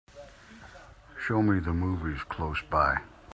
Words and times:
Show 1.19 1.43
me 1.43 1.59
the 1.59 1.73
movies 1.73 2.23
close 2.27 2.59
by 2.71 3.01